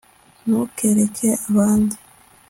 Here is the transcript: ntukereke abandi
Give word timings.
ntukereke 0.45 1.27
abandi 1.47 1.95